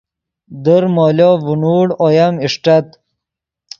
در 0.65 0.83
مولو 0.95 1.31
ڤینوڑ 1.45 1.87
اویم 2.03 2.35
اݰٹت 2.45 2.85